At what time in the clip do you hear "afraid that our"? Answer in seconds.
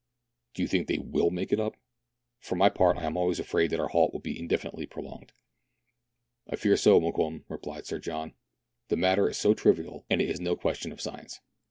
3.39-3.89